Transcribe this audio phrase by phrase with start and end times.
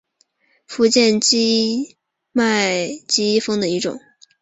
[0.65, 1.95] 福建畸
[2.31, 3.99] 脉姬蜂的一种。